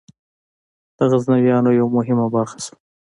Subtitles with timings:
[0.97, 2.75] د غزنویانو یوه مهمه برخه شوه.